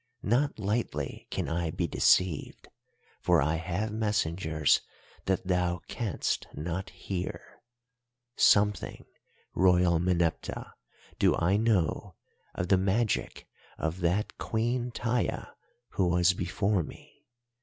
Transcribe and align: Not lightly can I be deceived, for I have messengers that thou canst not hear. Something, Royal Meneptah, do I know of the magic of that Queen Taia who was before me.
Not 0.23 0.57
lightly 0.57 1.27
can 1.29 1.47
I 1.47 1.69
be 1.69 1.85
deceived, 1.85 2.67
for 3.19 3.39
I 3.39 3.57
have 3.57 3.91
messengers 3.91 4.81
that 5.25 5.45
thou 5.45 5.81
canst 5.87 6.47
not 6.55 6.89
hear. 6.89 7.39
Something, 8.35 9.05
Royal 9.53 9.99
Meneptah, 9.99 10.73
do 11.19 11.35
I 11.37 11.55
know 11.55 12.15
of 12.55 12.69
the 12.69 12.77
magic 12.79 13.45
of 13.77 13.99
that 13.99 14.39
Queen 14.39 14.89
Taia 14.89 15.51
who 15.89 16.07
was 16.07 16.33
before 16.33 16.81
me. 16.81 17.27